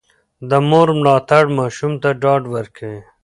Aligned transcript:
د 0.49 0.51
مور 0.69 0.87
ملاتړ 0.99 1.43
ماشوم 1.57 1.93
ته 2.01 2.09
ډاډ 2.21 2.43
ورکوي. 2.55 3.01